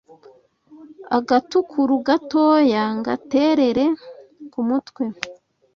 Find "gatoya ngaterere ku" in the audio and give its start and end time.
2.07-4.59